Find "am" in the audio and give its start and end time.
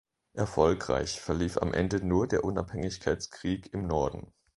1.59-1.75